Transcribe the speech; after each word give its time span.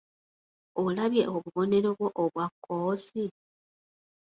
Olabye 0.83 1.23
obubonero 1.35 1.89
bwo 1.97 2.07
obwa 2.23 2.45
kkoosi? 2.51 3.23